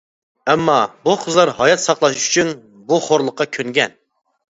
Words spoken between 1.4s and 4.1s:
ھايات ساقلاش ئۈچۈن بۇ خورلۇققا كۆنگەن.